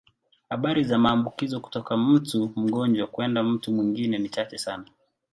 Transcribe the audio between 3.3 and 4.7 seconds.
mtu mwingine ni chache